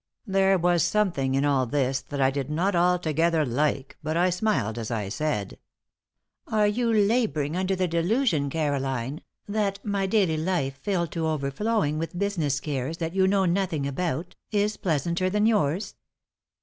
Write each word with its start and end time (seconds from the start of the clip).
There 0.25 0.57
was 0.57 0.81
something 0.81 1.35
in 1.35 1.45
all 1.45 1.67
this 1.67 2.01
that 2.01 2.19
I 2.19 2.31
did 2.31 2.49
not 2.49 2.73
altogether 2.75 3.45
like, 3.45 3.97
but 4.01 4.17
I 4.17 4.31
smiled 4.31 4.79
as 4.79 4.89
I 4.89 5.09
said: 5.09 5.59
"Are 6.47 6.65
you 6.65 6.91
laboring 6.91 7.55
under 7.55 7.75
the 7.75 7.87
delusion, 7.87 8.49
Caroline, 8.49 9.21
that 9.47 9.77
my 9.85 10.07
daily 10.07 10.37
life, 10.37 10.79
filled 10.81 11.11
to 11.11 11.27
overflowing 11.27 11.99
with 11.99 12.17
business 12.17 12.59
cares 12.59 12.97
that 12.97 13.13
you 13.13 13.27
know 13.27 13.45
nothing 13.45 13.85
about, 13.85 14.33
is 14.49 14.75
pleasanter 14.75 15.29
than 15.29 15.45
yours? 15.45 15.93